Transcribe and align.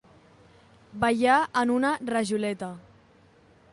Ballar 1.03 1.35
en 1.63 1.73
una 1.75 1.93
rajoleta. 2.13 2.71